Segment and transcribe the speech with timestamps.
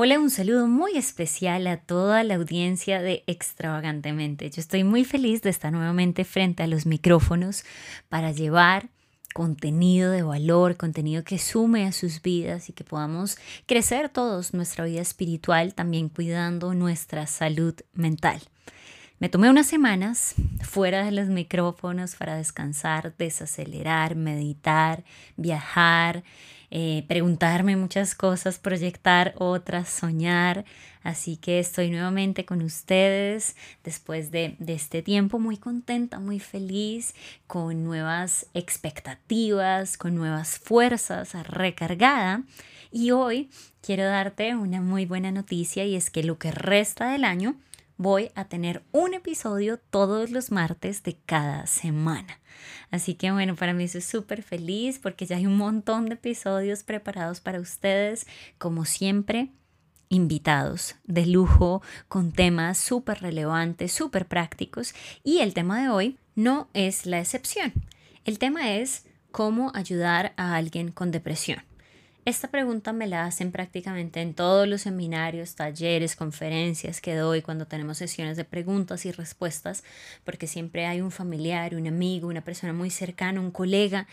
[0.00, 4.48] Hola, un saludo muy especial a toda la audiencia de Extravagantemente.
[4.48, 7.64] Yo estoy muy feliz de estar nuevamente frente a los micrófonos
[8.08, 8.90] para llevar
[9.34, 14.84] contenido de valor, contenido que sume a sus vidas y que podamos crecer todos nuestra
[14.84, 18.40] vida espiritual, también cuidando nuestra salud mental.
[19.18, 25.02] Me tomé unas semanas fuera de los micrófonos para descansar, desacelerar, meditar,
[25.36, 26.22] viajar,
[26.70, 30.64] eh, preguntarme muchas cosas, proyectar otras, soñar.
[31.02, 37.14] Así que estoy nuevamente con ustedes después de, de este tiempo muy contenta, muy feliz,
[37.46, 42.42] con nuevas expectativas, con nuevas fuerzas, recargada.
[42.90, 47.24] Y hoy quiero darte una muy buena noticia y es que lo que resta del
[47.24, 47.56] año
[47.98, 52.40] voy a tener un episodio todos los martes de cada semana.
[52.90, 56.84] Así que bueno, para mí es súper feliz porque ya hay un montón de episodios
[56.84, 58.26] preparados para ustedes,
[58.56, 59.50] como siempre
[60.08, 66.68] invitados de lujo con temas súper relevantes, súper prácticos y el tema de hoy no
[66.72, 67.72] es la excepción.
[68.24, 71.62] El tema es cómo ayudar a alguien con depresión.
[72.28, 77.66] Esta pregunta me la hacen prácticamente en todos los seminarios, talleres, conferencias que doy cuando
[77.66, 79.82] tenemos sesiones de preguntas y respuestas,
[80.24, 84.06] porque siempre hay un familiar, un amigo, una persona muy cercana, un colega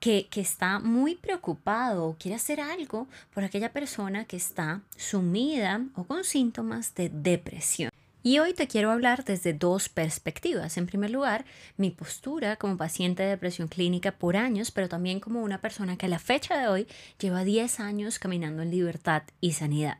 [0.00, 5.80] que, que está muy preocupado o quiere hacer algo por aquella persona que está sumida
[5.94, 7.90] o con síntomas de depresión.
[8.24, 10.76] Y hoy te quiero hablar desde dos perspectivas.
[10.76, 11.44] En primer lugar,
[11.76, 16.06] mi postura como paciente de depresión clínica por años, pero también como una persona que
[16.06, 16.86] a la fecha de hoy
[17.18, 19.98] lleva 10 años caminando en libertad y sanidad.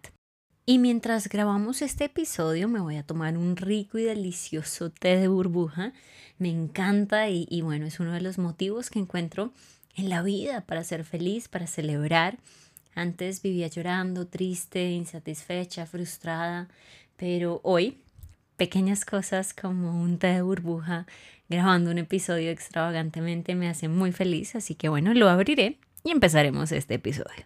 [0.65, 5.27] Y mientras grabamos este episodio me voy a tomar un rico y delicioso té de
[5.27, 5.93] burbuja.
[6.39, 9.53] Me encanta y, y bueno, es uno de los motivos que encuentro
[9.97, 12.39] en la vida para ser feliz, para celebrar.
[12.95, 16.69] Antes vivía llorando, triste, insatisfecha, frustrada,
[17.17, 17.99] pero hoy
[18.63, 21.05] pequeñas cosas como un té de burbuja
[21.49, 26.71] grabando un episodio extravagantemente me hacen muy feliz, así que bueno, lo abriré y empezaremos
[26.71, 27.45] este episodio.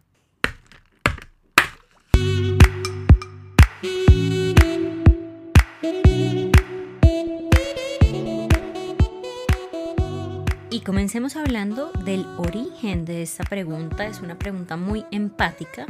[10.68, 14.06] Y comencemos hablando del origen de esta pregunta.
[14.06, 15.86] Es una pregunta muy empática.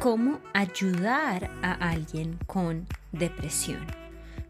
[0.00, 4.03] ¿Cómo ayudar a alguien con depresión?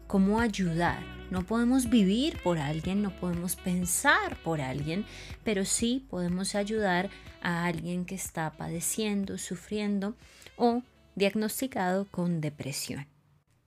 [0.07, 1.03] Cómo ayudar.
[1.31, 5.05] No podemos vivir por alguien, no podemos pensar por alguien,
[5.43, 7.09] pero sí podemos ayudar
[7.41, 10.15] a alguien que está padeciendo, sufriendo
[10.55, 10.83] o
[11.15, 13.07] diagnosticado con depresión.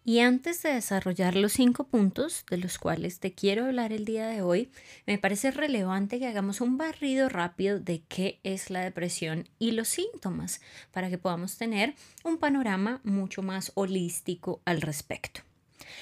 [0.04, 4.26] Y antes de desarrollar los cinco puntos de los cuales te quiero hablar el día
[4.26, 4.70] de hoy,
[5.06, 9.88] me parece relevante que hagamos un barrido rápido de qué es la depresión y los
[9.88, 10.62] síntomas
[10.92, 11.94] para que podamos tener
[12.24, 15.42] un panorama mucho más holístico al respecto.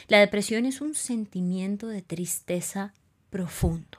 [0.09, 2.95] La depresión es un sentimiento de tristeza
[3.31, 3.99] profundo.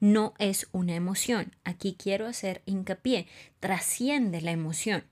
[0.00, 1.54] No es una emoción.
[1.64, 3.26] Aquí quiero hacer hincapié.
[3.60, 5.04] Trasciende la emoción.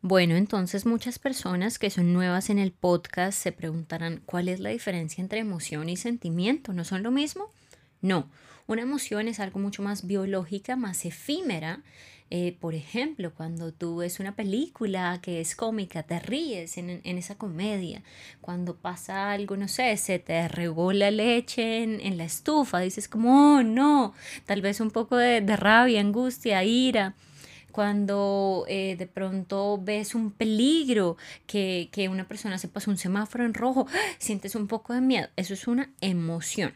[0.00, 4.70] Bueno, entonces muchas personas que son nuevas en el podcast se preguntarán cuál es la
[4.70, 6.72] diferencia entre emoción y sentimiento.
[6.72, 7.52] ¿No son lo mismo?
[8.00, 8.30] No,
[8.68, 11.82] una emoción es algo mucho más biológica, más efímera
[12.30, 17.38] eh, por ejemplo, cuando tú ves una película que es cómica, te ríes en, esa
[17.38, 18.02] comedia.
[18.42, 23.56] Cuando pasa algo, no sé, se te regó la leche en, la estufa, dices como,
[23.56, 24.12] oh no,
[24.44, 27.14] tal vez un poco de, rabia, angustia, ira
[27.72, 31.16] cuando eh, de pronto ves un peligro,
[31.46, 33.86] que, que, una persona se pasa un semáforo en rojo,
[34.18, 35.28] sientes un poco de miedo.
[35.36, 36.74] Eso es una emoción.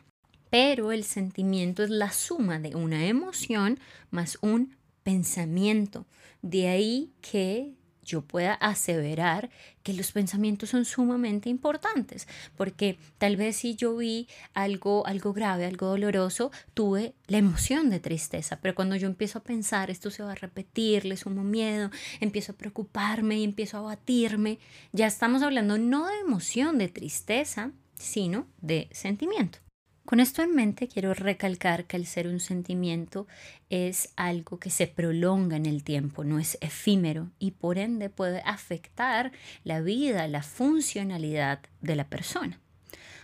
[0.49, 6.07] Pero el sentimiento es la suma de una emoción más un pensamiento.
[6.43, 9.51] De ahí que yo pueda aseverar
[9.83, 12.27] que los pensamientos son sumamente importantes,
[12.57, 18.01] porque tal vez si yo vi algo, algo grave, algo doloroso, tuve la emoción de
[18.01, 21.91] tristeza, pero cuando yo empiezo a pensar, esto se va a repetir, le sumo miedo,
[22.21, 24.59] empiezo a preocuparme y empiezo a batirme,
[24.93, 29.62] ya estamos hablando no de emoción, de tristeza, sino de sentimiento.
[30.05, 33.29] Con esto en mente quiero recalcar que el ser un sentimiento
[33.71, 38.43] es algo que se prolonga en el tiempo, no es efímero y por ende puede
[38.45, 39.31] afectar
[39.63, 42.59] la vida, la funcionalidad de la persona.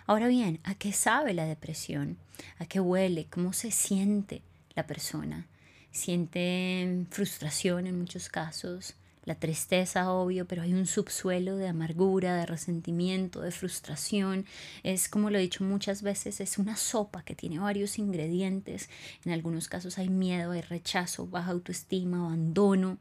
[0.06, 2.16] Ahora bien, ¿a qué sabe la depresión?
[2.58, 3.26] ¿A qué huele?
[3.28, 4.42] ¿Cómo se siente
[4.74, 5.46] la persona?
[5.90, 8.94] ¿Siente frustración en muchos casos?
[9.28, 14.46] La tristeza, obvio, pero hay un subsuelo de amargura, de resentimiento, de frustración.
[14.82, 18.88] Es, como lo he dicho muchas veces, es una sopa que tiene varios ingredientes.
[19.26, 22.96] En algunos casos hay miedo, hay rechazo, baja autoestima, abandono.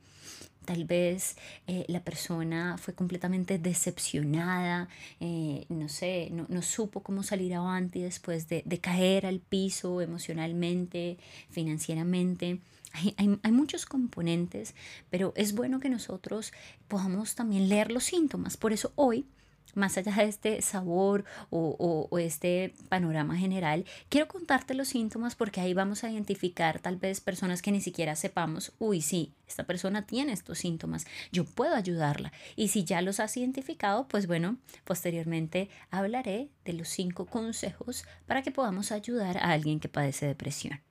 [0.66, 4.90] Tal vez eh, la persona fue completamente decepcionada,
[5.22, 11.18] eh, no sé, no, supo cómo salir adelante después de, de caer al piso emocionalmente,
[11.50, 12.60] financieramente.
[13.18, 14.74] Hay, muchos componentes,
[15.10, 16.52] pero es bueno que nosotros
[16.88, 18.58] podamos también leer los síntomas.
[18.58, 19.28] Por eso hoy
[19.76, 25.62] más allá de este sabor o, o, este panorama general, quiero contarte los síntomas porque
[25.62, 30.06] ahí vamos a identificar tal vez personas que ni siquiera sepamos, uy, sí, esta persona
[30.06, 32.34] tiene estos síntomas, yo puedo ayudarla.
[32.56, 38.42] Y si ya los has identificado, pues bueno, posteriormente hablaré de los cinco consejos para
[38.42, 40.82] que podamos ayudar a alguien que padece depresión.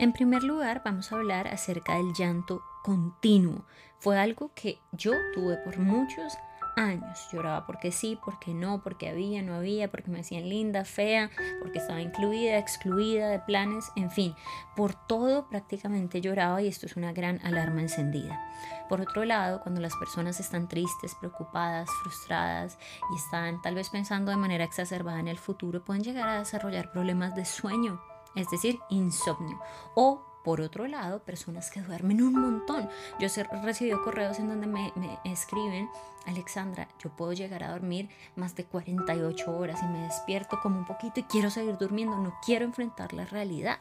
[0.00, 3.66] En primer lugar, vamos a hablar acerca del llanto continuo.
[3.98, 6.32] Fue algo que yo tuve por muchos
[6.74, 7.28] años.
[7.30, 11.30] Lloraba porque sí, porque no, porque había, no había, porque me decían linda, fea,
[11.60, 14.34] porque estaba incluida, excluida de planes, en fin,
[14.74, 18.40] por todo prácticamente lloraba y esto es una gran alarma encendida.
[18.88, 22.78] Por otro lado, cuando las personas están tristes, preocupadas, frustradas
[23.12, 26.90] y están tal vez pensando de manera exacerbada en el futuro, pueden llegar a desarrollar
[26.90, 28.00] problemas de sueño
[28.34, 29.58] es decir, insomnio.
[29.94, 32.88] O por otro lado, personas que duermen un montón.
[33.18, 35.88] Yo he recibido correos en donde me, me, escriben,
[36.26, 40.86] Alexandra, yo puedo llegar a dormir más de 48 horas y me despierto como un
[40.86, 43.80] poquito y quiero seguir durmiendo, no quiero enfrentar la realidad.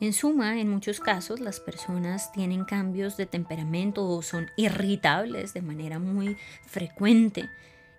[0.00, 5.62] En suma, en muchos casos las personas tienen cambios de temperamento o son irritables de
[5.62, 6.36] manera muy
[6.66, 7.48] frecuente.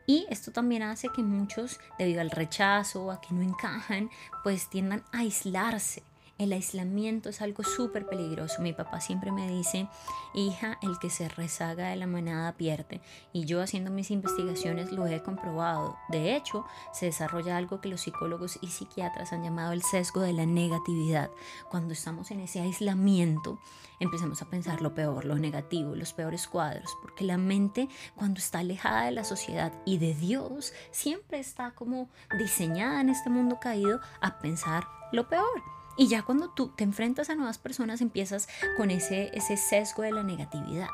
[0.06, 4.10] Y esto también hace que muchos, debido al rechazo, a que no encajan,
[4.44, 6.04] pues tiendan a aislarse
[6.40, 8.62] el aislamiento es algo súper peligroso.
[8.62, 9.88] Mi papá siempre me dice,
[10.34, 13.02] hija, el que se rezaga de la manada pierde.
[13.32, 15.98] Y yo haciendo mis investigaciones lo he comprobado.
[16.10, 20.34] De hecho, se desarrolla algo que los psicólogos y psiquiatras han llamado el sesgo de
[20.34, 21.30] la negatividad.
[21.70, 23.60] Cuando estamos en ese aislamiento,
[24.00, 26.98] empezamos a pensar lo peor, lo negativo, los peores cuadros.
[27.02, 32.10] Porque la mente, cuando está alejada de la sociedad y de Dios, siempre está como
[32.38, 35.62] diseñada en este mundo caído a pensar lo peor.
[35.98, 38.48] Y ya cuando tú te enfrentas a nuevas personas empiezas
[38.78, 40.88] con ese, ese sesgo de la negatividad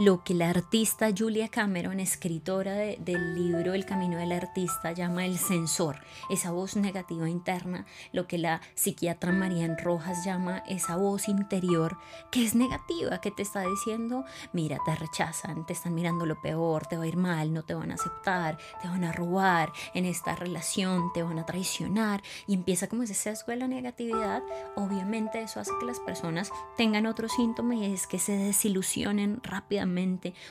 [0.00, 5.36] lo que la artista Julia Cameron, escritora del libro El Camino del Artista, llama el
[5.36, 6.00] sensor,
[6.30, 11.98] esa voz negativa interna, lo que la psiquiatra Marian Rojas llama esa voz interior
[12.30, 14.24] que es negativa, que te está diciendo,
[14.54, 17.74] mira, te rechazan, te están mirando lo peor, te va a ir mal, no te
[17.74, 22.54] van a aceptar, te van a robar, en esta relación te van a traicionar y
[22.54, 24.42] empieza como ese sesgo de la negatividad,
[24.76, 29.89] obviamente eso hace que las personas tengan otro síntoma y es que se desilusionen rápidamente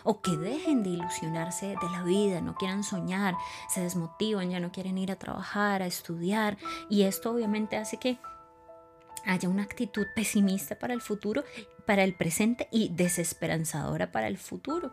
[0.03, 3.35] o que dejen de ilusionarse de la vida, no quieran soñar,
[3.67, 6.57] se desmotivan, ya no quieren ir a trabajar, a estudiar
[6.89, 8.19] y esto obviamente hace que
[9.25, 11.43] haya una actitud pesimista para el futuro,
[11.85, 14.91] para el presente y desesperanzadora para el futuro.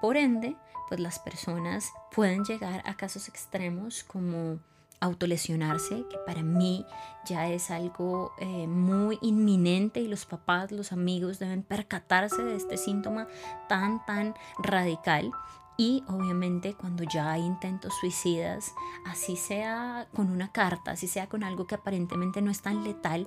[0.00, 0.56] Por ende,
[0.88, 4.58] pues las personas pueden llegar a casos extremos como
[5.02, 6.86] autolesionarse, que para mí
[7.26, 12.76] ya es algo eh, muy inminente y los papás, los amigos deben percatarse de este
[12.76, 13.26] síntoma
[13.68, 15.30] tan, tan radical.
[15.76, 18.72] Y obviamente cuando ya hay intentos suicidas,
[19.04, 23.26] así sea con una carta, así sea con algo que aparentemente no es tan letal,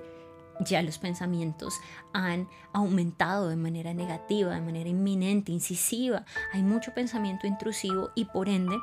[0.60, 1.80] ya los pensamientos
[2.12, 6.24] han aumentado de manera negativa, de manera inminente, incisiva.
[6.52, 8.76] Hay mucho pensamiento intrusivo y por ende,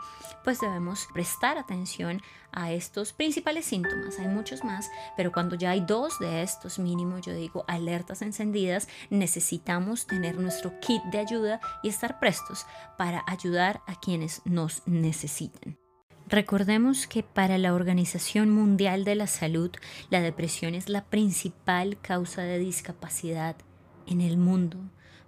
[0.44, 4.20] pues debemos prestar atención a estos principales síntomas.
[4.20, 8.88] Hay muchos más, pero cuando ya hay dos de estos mínimos, yo digo alertas encendidas,
[9.10, 12.66] necesitamos tener nuestro kit de ayuda y estar prestos
[12.98, 15.83] para ayudar a quienes nos necesiten.
[16.34, 19.70] Recordemos que para la Organización Mundial de la Salud,
[20.10, 23.56] la depresión es la principal causa de discapacidad
[24.08, 24.80] en el mundo.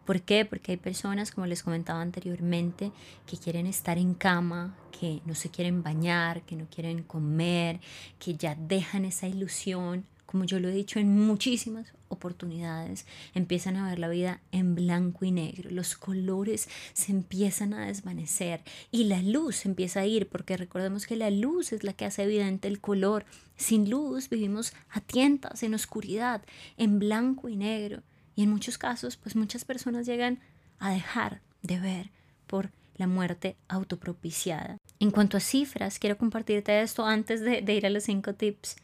[0.03, 0.45] ¿Por qué?
[0.45, 2.91] Porque hay personas, como les comentaba anteriormente,
[3.27, 7.81] que quieren estar en cama, que no se quieren bañar, que no quieren comer,
[8.17, 13.87] que ya dejan esa ilusión como yo lo he dicho en muchísimas oportunidades, empiezan a
[13.89, 18.61] ver la vida en blanco y negro, los colores se empiezan a desvanecer
[18.91, 22.23] y la luz empieza a ir, porque recordemos que la luz es la que hace
[22.23, 23.23] evidente el color.
[23.55, 26.41] Sin luz vivimos a tientas, en oscuridad,
[26.75, 28.03] en blanco y negro.
[28.35, 30.41] Y en muchos casos, pues muchas personas llegan
[30.79, 32.09] a dejar de ver
[32.45, 34.75] por la muerte autopropiciada.
[34.99, 38.75] En cuanto a cifras, quiero compartirte esto antes de, de ir a los cinco tips.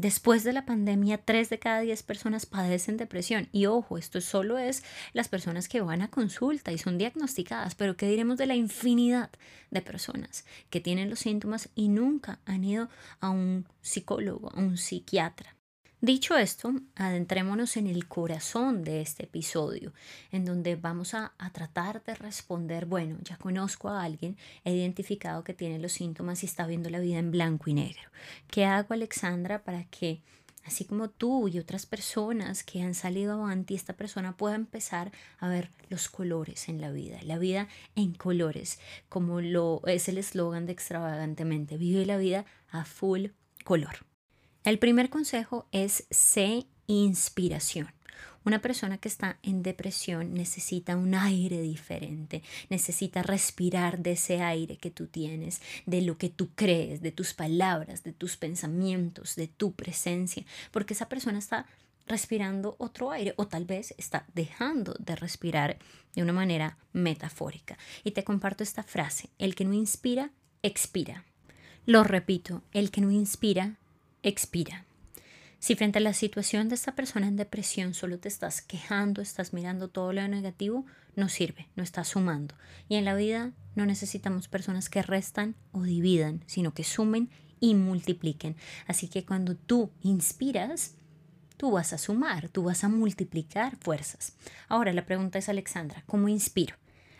[0.00, 3.48] Después de la pandemia, 3 de cada 10 personas padecen depresión.
[3.50, 7.96] Y ojo, esto solo es las personas que van a consulta y son diagnosticadas, pero
[7.96, 9.28] ¿qué diremos de la infinidad
[9.72, 12.88] de personas que tienen los síntomas y nunca han ido
[13.18, 15.57] a un psicólogo, a un psiquiatra?
[16.00, 19.92] Dicho esto, adentrémonos en el corazón de este episodio,
[20.30, 25.54] en donde vamos a, tratar de responder, bueno, ya conozco a alguien, he identificado que
[25.54, 28.10] tiene los síntomas y está viendo la vida en blanco y negro.
[28.46, 30.22] ¿Qué hago, Alexandra, para que,
[30.64, 35.48] así como tú y otras personas que han salido adelante, esta persona pueda empezar a
[35.48, 38.78] ver los colores en la vida, la vida en colores,
[39.08, 43.30] como lo es el eslogan de extravagantemente, vive la vida a full
[43.64, 44.07] color.
[44.68, 47.90] El primer consejo es C, inspiración.
[48.44, 54.76] Una persona que está en depresión necesita un aire diferente, necesita respirar de ese aire
[54.76, 59.48] que tú tienes, de lo que tú crees, de tus palabras, de tus pensamientos, de
[59.48, 61.64] tu presencia, porque esa persona está
[62.06, 65.78] respirando otro aire o tal vez está dejando de respirar
[66.14, 67.78] de una manera metafórica.
[68.04, 70.30] Y te comparto esta frase, el que no inspira,
[70.62, 71.24] expira.
[71.86, 73.78] Lo repito, el que no inspira,
[74.28, 74.84] expira.
[75.58, 79.52] Si frente a la situación de esta persona en depresión solo te estás quejando, estás
[79.52, 82.54] mirando todo lo negativo, no sirve, no estás sumando.
[82.88, 87.74] Y en la vida no necesitamos personas que restan o dividan, sino que sumen y
[87.74, 88.56] multipliquen.
[88.86, 90.94] Así que cuando tú inspiras,
[91.56, 94.34] tú vas a sumar, tú vas a multiplicar fuerzas.
[94.68, 96.76] Ahora la pregunta es, Alexandra, ¿cómo inspiro?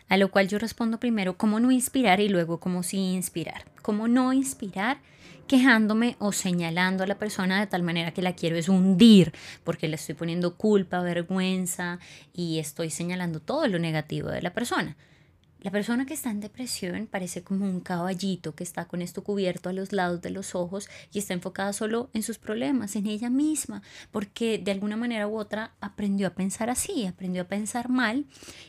[0.09, 2.19] A lo cual yo respondo primero, ¿cómo no inspirar?
[2.19, 3.65] Y luego, ¿cómo sí inspirar?
[3.81, 4.97] ¿Cómo no inspirar?
[5.49, 9.87] quejándome o señalando a la persona de tal manera que la quiero es hundir, porque
[9.87, 11.97] le estoy poniendo culpa, vergüenza
[12.33, 14.95] y estoy señalando todo lo negativo de la persona.
[15.61, 19.67] La persona que está en depresión parece como un caballito que está con esto cubierto
[19.67, 23.29] a los lados de los ojos y está enfocada solo en sus problemas, en ella
[23.29, 28.25] misma, porque de alguna manera u otra aprendió a pensar así, aprendió a pensar mal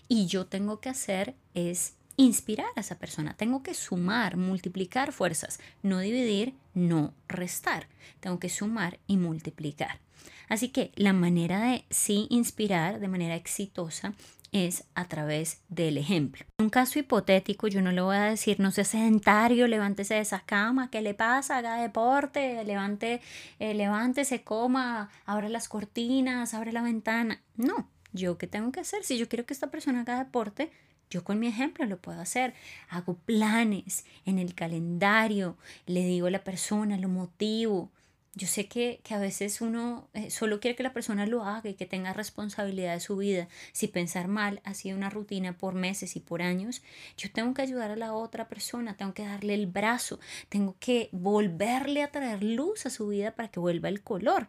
[0.09, 3.35] y yo tengo que hacer es inspirar a esa persona.
[3.35, 7.87] Tengo que sumar, multiplicar fuerzas, no dividir, no restar.
[8.18, 10.00] Tengo que sumar y multiplicar.
[10.49, 14.14] Así que la manera de sí inspirar de manera exitosa
[14.52, 16.45] es a través del ejemplo.
[16.59, 20.21] En un caso hipotético, yo no le voy a decir, no sea sedentario, levántese de
[20.21, 21.59] esa cama, ¿qué le pasa?
[21.59, 23.21] Haga deporte, levante,
[23.59, 27.40] eh, levántese, coma, abra las cortinas, abre la ventana.
[27.57, 29.04] No, yo qué tengo que hacer?
[29.04, 30.71] Si yo quiero que esta persona haga deporte,
[31.11, 32.54] yo con mi ejemplo lo puedo hacer.
[32.88, 37.90] Hago planes en el calendario, le digo a la persona, lo motivo.
[38.34, 41.75] Yo sé que, a veces uno eh, solo quiere que la persona lo haga y
[41.75, 43.49] que tenga responsabilidad de su vida.
[43.72, 46.80] Si pensar mal ha sido una rutina por meses y por años,
[47.16, 51.08] yo tengo que ayudar a la otra persona, tengo que darle el brazo, tengo que
[51.10, 54.49] volverle a traer luz a su vida para que vuelva el color.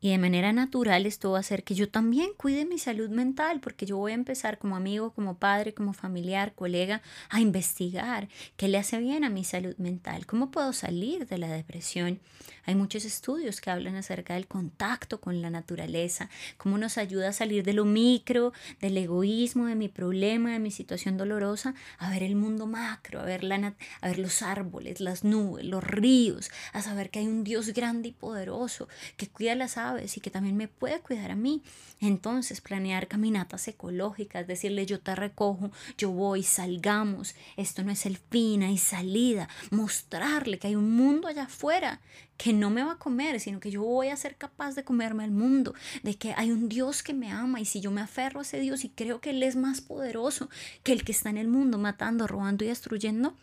[0.00, 3.58] Y de manera natural esto va a hacer que yo también cuide mi salud mental,
[3.60, 8.68] porque yo voy a empezar como amigo, como padre, como familiar, colega, a investigar qué
[8.68, 12.20] le hace bien a mi salud mental, cómo puedo salir de la depresión.
[12.64, 16.28] Hay muchos estudios que hablan acerca del contacto con la naturaleza,
[16.58, 20.70] cómo nos ayuda a salir de lo micro, del egoísmo, de mi problema, de mi
[20.70, 25.24] situación dolorosa, a ver el mundo macro, a ver, la a ver los árboles, las
[25.24, 28.86] nubes, los ríos, a saber que hay un Dios grande y poderoso
[29.16, 31.62] que cuida las aves y que también me puede cuidar a mí.
[32.00, 38.18] Entonces, planear caminatas ecológicas, decirle yo te recojo, yo voy, salgamos, esto no es el
[38.18, 42.00] fin, hay salida, mostrarle que hay un mundo allá afuera
[42.36, 45.24] que no me va a comer, sino que yo voy a ser capaz de comerme
[45.24, 48.38] al mundo, de que hay un Dios que me ama y si yo me aferro
[48.38, 50.48] a ese Dios y creo que Él es más poderoso
[50.84, 53.34] que el que está en el mundo matando, robando y destruyendo,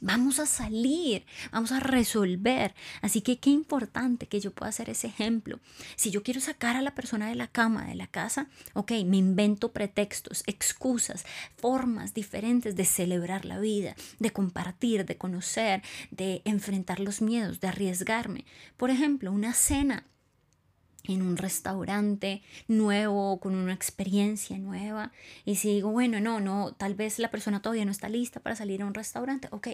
[0.00, 2.74] Vamos a salir, vamos a resolver.
[3.02, 5.60] Así que qué importante que yo pueda hacer ese ejemplo.
[5.96, 9.16] Si yo quiero sacar a la persona de la cama, de la casa, ok, me
[9.16, 11.24] invento pretextos, excusas,
[11.56, 17.68] formas diferentes de celebrar la vida, de compartir, de conocer, de enfrentar los miedos, de
[17.68, 18.44] arriesgarme.
[18.76, 20.06] Por ejemplo, una cena
[21.08, 25.12] en un restaurante nuevo, con una experiencia nueva.
[25.44, 28.56] Y si digo, bueno, no, no, tal vez la persona todavía no está lista para
[28.56, 29.68] salir a un restaurante, ok.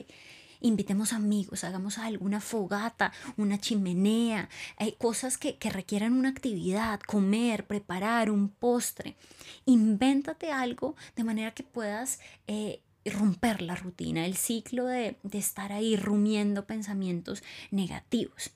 [0.61, 7.67] invitemos amigos, hagamos alguna fogata, una chimenea, hay cosas que, que requieran una actividad, comer,
[7.67, 9.17] preparar un postre.
[9.67, 15.73] Invéntate algo de manera que puedas eh, romper la rutina, el ciclo de, de estar
[15.73, 18.53] ahí rumiendo pensamientos negativos.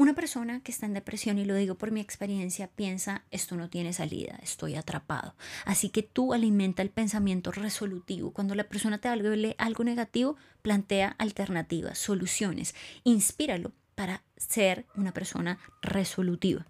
[0.00, 3.68] Una persona que está en depresión, y lo digo por mi experiencia, piensa, esto no
[3.68, 5.34] tiene salida, estoy atrapado.
[5.66, 8.32] Así que tú alimenta el pensamiento resolutivo.
[8.32, 12.74] Cuando la persona te hable algo negativo, plantea alternativas, soluciones.
[13.04, 16.66] Inspíralo para ser una persona resolutiva.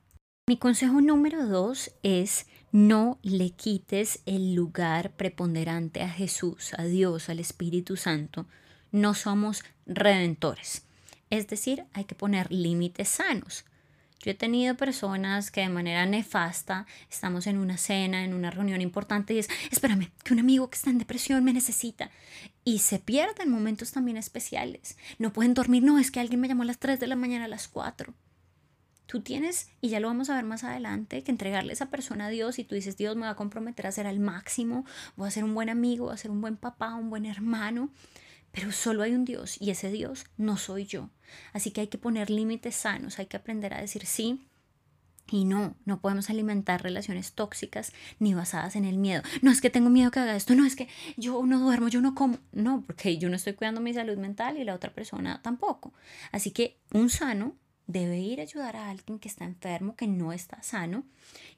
[0.49, 7.29] Mi consejo número dos es no le quites el lugar preponderante a Jesús, a Dios,
[7.29, 8.49] al Espíritu Santo.
[8.91, 10.85] No somos redentores.
[11.31, 13.65] Es decir, hay que poner límites sanos.
[14.23, 18.83] Yo he tenido personas que de manera nefasta estamos en una cena, en una reunión
[18.83, 22.11] importante y es, espérame, que un amigo que está en depresión me necesita.
[22.63, 24.99] Y se pierden momentos también especiales.
[25.19, 27.47] No pueden dormir, no, es que alguien me llamó a las 3 de la mañana,
[27.47, 28.13] a las 4.
[29.07, 32.27] Tú tienes, y ya lo vamos a ver más adelante, que entregarle a esa persona
[32.27, 34.85] a Dios y tú dices, Dios me va a comprometer a ser al máximo,
[35.17, 37.91] voy a ser un buen amigo, voy a ser un buen papá, un buen hermano.
[38.53, 41.09] Pero solo hay un Dios y ese Dios no soy yo.
[41.53, 44.47] Así que hay que poner límites sanos, hay que aprender a decir sí
[45.31, 49.23] y no, no podemos alimentar relaciones tóxicas ni basadas en el miedo.
[49.43, 52.01] No es que tengo miedo que haga esto, no es que yo no duermo, yo
[52.01, 52.39] no como.
[52.53, 55.93] No, porque yo no estoy cuidando mi salud mental y la otra persona tampoco.
[56.33, 57.55] Así que un sano
[57.91, 61.05] debe ir a ayudar a alguien que está enfermo, que no está sano.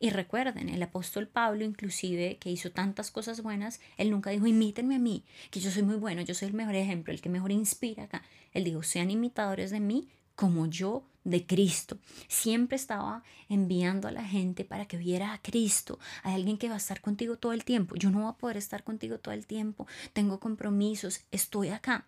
[0.00, 4.96] Y recuerden, el apóstol Pablo, inclusive, que hizo tantas cosas buenas, él nunca dijo, imítenme
[4.96, 7.52] a mí, que yo soy muy bueno, yo soy el mejor ejemplo, el que mejor
[7.52, 8.22] inspira acá.
[8.52, 11.98] Él dijo, sean imitadores de mí como yo de Cristo.
[12.28, 15.98] Siempre estaba enviando a la gente para que viera a Cristo.
[16.22, 17.94] Hay alguien que va a estar contigo todo el tiempo.
[17.96, 19.86] Yo no voy a poder estar contigo todo el tiempo.
[20.12, 21.20] Tengo compromisos.
[21.30, 22.06] Estoy acá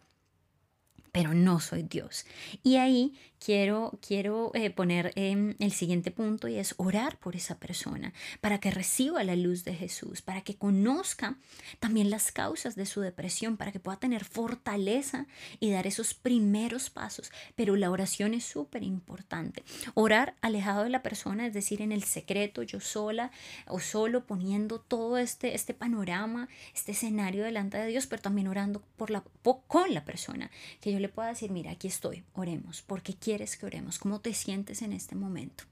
[1.14, 2.26] pero no soy Dios.
[2.64, 7.58] Y ahí quiero, quiero eh, poner em, el siguiente punto y es orar por esa
[7.60, 11.36] persona para que reciba la luz de Jesús, para que conozca
[11.78, 15.28] también las causas de su depresión, para que pueda tener fortaleza
[15.60, 17.30] y dar esos primeros pasos.
[17.54, 19.62] Pero la oración es súper importante.
[19.94, 23.30] Orar alejado de la persona, es decir, en el secreto, yo sola
[23.68, 28.82] o solo poniendo todo este, este panorama, este escenario delante de Dios, pero también orando
[28.96, 29.22] por la,
[29.68, 32.80] con la persona, que yo le pueda decir, mira, aquí estoy, oremos.
[32.80, 33.98] ¿Por qué quieres que oremos?
[33.98, 35.64] ¿Cómo te sientes en este momento?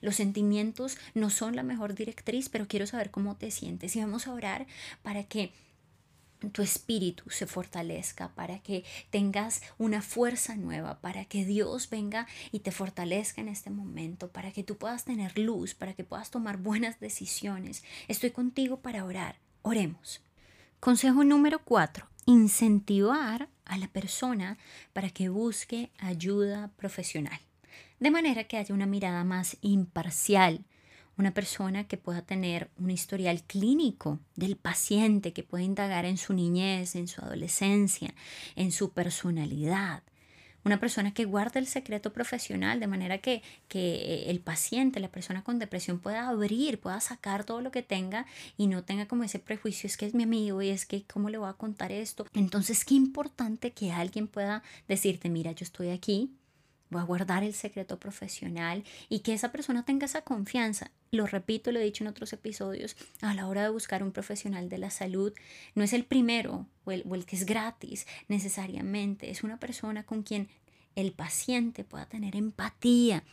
[0.00, 3.94] Los sentimientos no son la mejor directriz, pero quiero saber cómo te sientes.
[3.94, 4.66] Y vamos a orar
[5.02, 5.52] para que
[6.52, 12.60] tu espíritu se fortalezca, para que tengas una fuerza nueva, para que Dios venga y
[12.60, 16.56] te fortalezca en este momento, para que tú puedas tener luz, para que puedas tomar
[16.56, 17.84] buenas decisiones.
[18.08, 19.36] Estoy contigo para orar.
[19.60, 20.22] Oremos.
[20.80, 24.58] Consejo número cuatro incentivar a la persona
[24.92, 27.40] para que busque ayuda profesional,
[28.00, 30.64] de manera que haya una mirada más imparcial,
[31.18, 36.32] una persona que pueda tener un historial clínico del paciente, que pueda indagar en su
[36.32, 38.14] niñez, en su adolescencia,
[38.56, 40.02] en su personalidad,
[40.64, 45.42] una persona que guarda el secreto profesional de manera que, que el paciente, la persona
[45.42, 49.38] con depresión pueda abrir, pueda sacar todo lo que tenga y no tenga como ese
[49.38, 52.26] prejuicio, es que es mi amigo y es que cómo le voy a contar esto.
[52.34, 56.30] Entonces, qué importante que alguien pueda decirte, mira, yo estoy aquí,
[56.92, 60.92] voy a guardar el secreto profesional y que esa persona tenga esa confianza.
[61.10, 64.68] Lo repito, lo he dicho en otros episodios, a la hora de buscar un profesional
[64.68, 65.32] de la salud,
[65.74, 70.04] no es el primero o el, o el que es gratis necesariamente, es una persona
[70.04, 70.48] con quien
[70.94, 73.24] el paciente pueda tener empatía,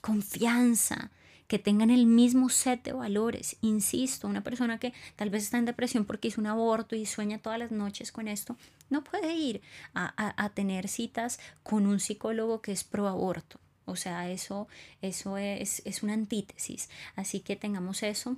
[0.00, 1.10] confianza,
[1.48, 3.56] que tengan el mismo set de valores.
[3.62, 7.38] Insisto, una persona que tal vez está en depresión porque hizo un aborto y sueña
[7.38, 8.56] todas las noches con esto,
[8.90, 9.62] no puede ir
[9.94, 13.58] a, tener citas con un psicólogo que es pro aborto.
[13.86, 14.68] O sea, eso,
[15.00, 16.90] eso es, es una antítesis.
[17.16, 18.36] Así que tengamos eso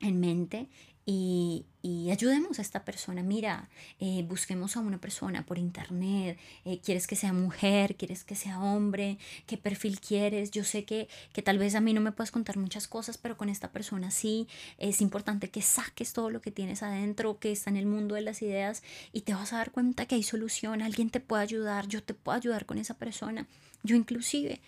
[0.00, 0.68] en mente
[1.08, 1.64] y,
[2.10, 3.22] ayudemos a esta persona.
[3.22, 3.68] Mira,
[4.00, 6.38] eh, busquemos a una persona por internet.
[6.64, 7.96] Eh, ¿Quieres que sea mujer?
[7.96, 9.18] ¿Quieres que sea hombre?
[9.46, 10.50] ¿Qué perfil quieres?
[10.50, 13.36] Yo sé que, que tal vez a mí no me puedes contar muchas cosas, pero
[13.36, 14.48] con esta persona sí.
[14.78, 18.22] Es importante que saques todo lo que tienes adentro, que está en el mundo de
[18.22, 20.82] las ideas y te vas a dar cuenta que hay solución.
[20.82, 21.86] Alguien te puede ayudar.
[21.86, 23.46] Yo te puedo ayudar con esa persona.
[23.84, 24.60] Yo inclusive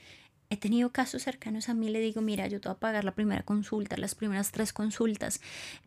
[0.51, 3.15] He tenido casos cercanos a mí, le digo, mira, yo te voy a pagar la
[3.15, 5.41] primera consulta, las primeras tres consultas,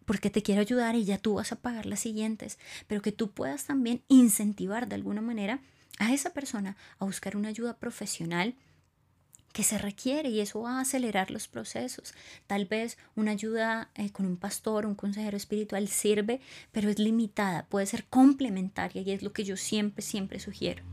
[0.06, 3.32] porque te quiero ayudar y ya tú vas a pagar las siguientes, pero que tú
[3.32, 5.62] puedas también incentivar de alguna manera
[5.98, 8.56] a esa persona a buscar una ayuda profesional
[9.52, 12.14] que se requiere y eso va a acelerar los procesos.
[12.48, 16.40] Tal vez una ayuda eh, con un pastor, un consejero espiritual sirve,
[16.72, 20.84] pero es limitada, puede ser complementaria y es lo que yo siempre, siempre sugiero.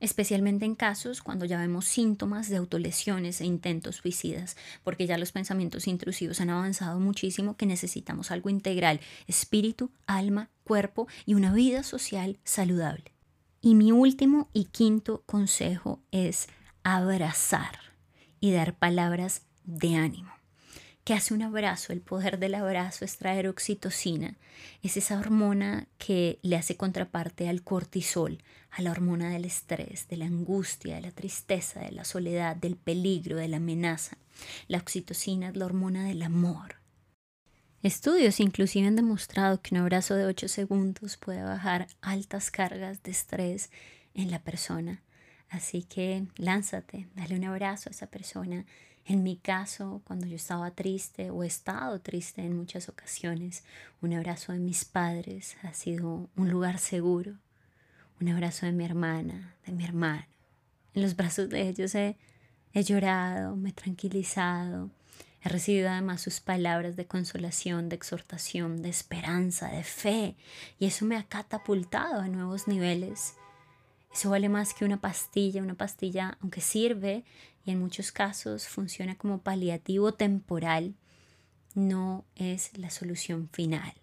[0.00, 5.32] Especialmente en casos cuando ya vemos síntomas de autolesiones e intentos suicidas, porque ya los
[5.32, 11.82] pensamientos intrusivos han avanzado muchísimo que necesitamos algo integral, espíritu, alma, cuerpo y una vida
[11.82, 13.12] social saludable.
[13.60, 16.48] Y mi último y quinto consejo es
[16.84, 17.78] abrazar
[18.40, 20.37] y dar palabras de ánimo.
[21.08, 21.94] ¿Qué hace un abrazo?
[21.94, 24.36] El poder del abrazo es traer oxitocina.
[24.82, 30.18] Es esa hormona que le hace contraparte al cortisol, a la hormona del estrés, de
[30.18, 34.18] la angustia, de la tristeza, de la soledad, del peligro, de la amenaza.
[34.66, 36.74] La oxitocina es la hormona del amor.
[37.82, 43.12] Estudios inclusive han demostrado que un abrazo de 8 segundos puede bajar altas cargas de
[43.12, 43.70] estrés
[44.12, 45.02] en la persona.
[45.48, 48.66] Así que lánzate, dale un abrazo a esa persona
[49.08, 53.64] en mi caso, cuando yo estaba triste o he estado triste en muchas ocasiones,
[54.02, 57.32] un abrazo de mis padres ha sido un lugar seguro.
[58.20, 60.26] Un abrazo de mi hermana, de mi hermano.
[60.92, 62.18] En los brazos de ellos he,
[62.74, 64.90] he llorado, me he tranquilizado.
[65.42, 70.36] He recibido además sus palabras de consolación, de exhortación, de esperanza, de fe.
[70.78, 73.36] Y eso me ha catapultado a nuevos niveles.
[74.12, 75.62] Eso vale más que una pastilla.
[75.62, 77.24] Una pastilla, aunque sirve
[77.72, 80.94] en muchos casos funciona como paliativo temporal,
[81.74, 83.94] no es la solución final.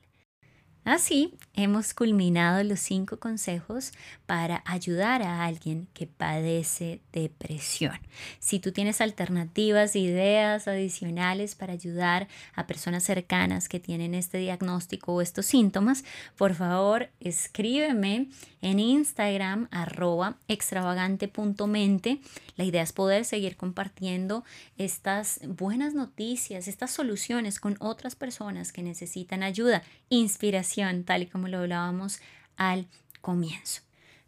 [0.85, 3.91] Así, hemos culminado los cinco consejos
[4.27, 7.97] para ayudar a alguien que padece depresión.
[8.37, 15.15] Si tú tienes alternativas, ideas adicionales para ayudar a personas cercanas que tienen este diagnóstico
[15.15, 16.03] o estos síntomas,
[16.37, 18.29] por favor escríbeme
[18.61, 22.21] en Instagram arroba extravagante.mente.
[22.57, 24.43] La idea es poder seguir compartiendo
[24.77, 31.47] estas buenas noticias, estas soluciones con otras personas que necesitan ayuda, inspiración tal y como
[31.47, 32.19] lo hablábamos
[32.57, 32.87] al
[33.21, 33.81] comienzo.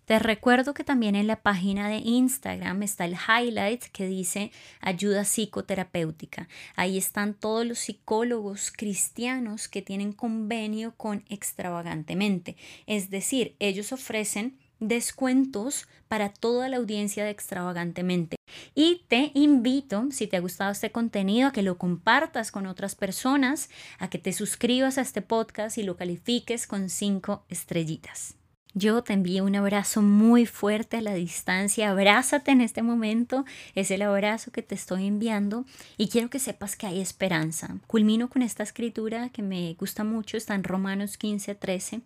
[0.08, 5.26] Te recuerdo que también en la página de Instagram está el highlight que dice ayuda
[5.26, 6.48] psicoterapéutica.
[6.78, 12.56] Ahí están todos los psicólogos cristianos que tienen convenio con extravagantemente.
[12.86, 18.37] Es decir, ellos ofrecen descuentos para toda la audiencia de extravagantemente.
[18.76, 22.96] Y te invito, si te ha gustado este contenido, a que lo compartas con otras
[22.96, 28.38] personas, a que te suscribas a este podcast y lo califiques con cinco estrellitas.
[28.78, 31.90] Yo te envío un abrazo muy fuerte a la distancia.
[31.90, 33.44] Abrázate en este momento.
[33.74, 35.66] Es el abrazo que te estoy enviando
[35.98, 37.78] y quiero que sepas que hay esperanza.
[37.88, 40.38] Culmino con esta escritura que me gusta mucho.
[40.38, 42.02] Está en Romanos 15, 13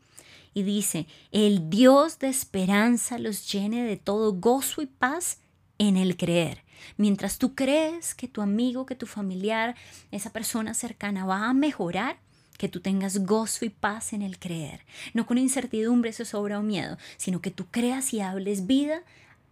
[0.53, 5.39] y dice, el Dios de esperanza los llene de todo gozo y paz
[5.81, 6.63] en el creer.
[6.97, 9.75] Mientras tú crees que tu amigo, que tu familiar,
[10.11, 12.17] esa persona cercana va a mejorar,
[12.59, 14.81] que tú tengas gozo y paz en el creer,
[15.15, 19.01] no con incertidumbre, sobra o miedo, sino que tú creas y hables vida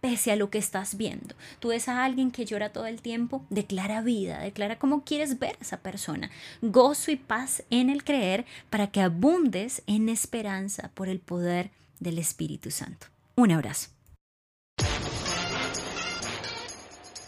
[0.00, 1.34] pese a lo que estás viendo.
[1.58, 5.56] Tú ves a alguien que llora todo el tiempo, declara vida, declara cómo quieres ver
[5.58, 6.30] a esa persona.
[6.62, 12.18] Gozo y paz en el creer para que abundes en esperanza por el poder del
[12.18, 13.08] Espíritu Santo.
[13.34, 13.99] Un abrazo.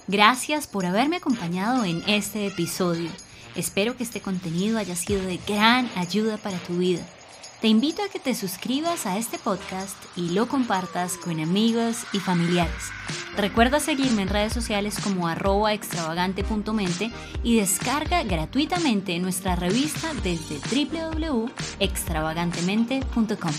[0.09, 3.09] Gracias por haberme acompañado en este episodio.
[3.55, 7.07] Espero que este contenido haya sido de gran ayuda para tu vida.
[7.61, 12.19] Te invito a que te suscribas a este podcast y lo compartas con amigos y
[12.19, 12.91] familiares.
[13.37, 17.13] Recuerda seguirme en redes sociales como arroba extravagante.mente
[17.45, 23.53] y descarga gratuitamente nuestra revista desde www.extravagantemente.com.